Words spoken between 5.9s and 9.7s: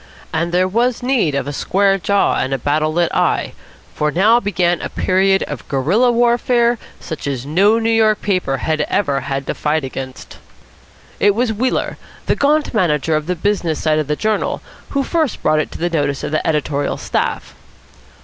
warfare such as no New York paper had ever had to